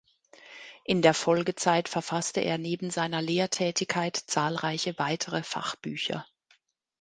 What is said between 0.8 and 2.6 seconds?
In der Folgezeit verfasste er